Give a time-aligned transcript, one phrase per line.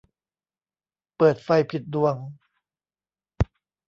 [1.17, 2.15] เปิดไฟผิดดวง